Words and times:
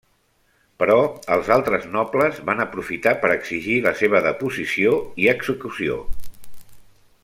Però 0.83 0.95
els 1.35 1.51
altres 1.55 1.85
nobles 1.97 2.39
van 2.49 2.65
aprofitar 2.65 3.15
per 3.27 3.31
exigir 3.35 3.77
la 3.89 3.93
seva 4.03 4.25
deposició 4.31 4.97
i 5.25 5.31
execució. 5.39 6.03